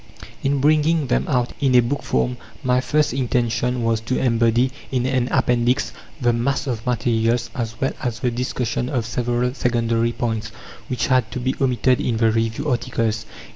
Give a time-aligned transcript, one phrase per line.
[0.41, 5.05] In bringing them out in a book form my first intention was to embody in
[5.05, 10.51] an Appendix the mass of materials, as well as the discussion of several secondary points,
[10.87, 13.27] which had to be omitted in the review articles.